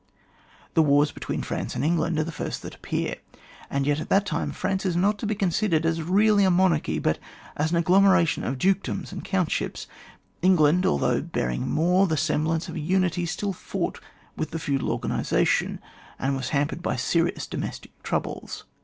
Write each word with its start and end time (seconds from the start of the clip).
The 0.73 0.81
wars 0.81 1.11
between 1.11 1.43
France 1.43 1.75
and 1.75 1.85
England 1.85 2.17
are 2.17 2.23
the 2.23 2.31
first 2.31 2.63
that 2.63 2.73
appear, 2.73 3.17
and 3.69 3.85
yet 3.85 3.99
at 3.99 4.09
that 4.09 4.25
time 4.25 4.51
France 4.51 4.83
is 4.83 4.95
not 4.95 5.19
to 5.19 5.27
be 5.27 5.35
considered 5.35 5.85
as 5.85 5.99
realfy 5.99 6.47
a 6.47 6.49
monarchy, 6.49 6.97
but 6.97 7.19
as 7.55 7.69
an 7.71 7.77
agglomera 7.83 8.25
tion 8.27 8.43
of 8.43 8.57
dukedoms 8.57 9.11
and 9.11 9.23
countships; 9.23 9.85
Eng^ 10.41 10.57
litnd, 10.57 10.87
although 10.87 11.21
bearing 11.21 11.69
more 11.69 12.07
^he 12.07 12.17
sem 12.17 12.45
blance 12.45 12.67
of 12.67 12.73
a 12.73 12.79
unity, 12.79 13.27
still 13.27 13.53
fought 13.53 13.99
with 14.35 14.49
the 14.49 14.57
feoAal 14.57 14.89
organisation, 14.89 15.79
and 16.17 16.35
was 16.35 16.49
hampered 16.49 16.81
by 16.81 16.95
serious 16.95 17.45
domestic 17.45 17.91
troubles. 18.01 18.63